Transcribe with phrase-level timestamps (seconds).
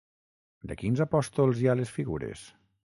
[0.71, 2.53] De quins apòstols hi ha les figures?